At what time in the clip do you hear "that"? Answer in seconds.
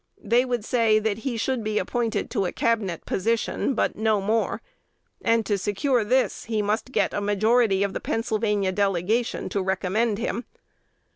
0.97-1.19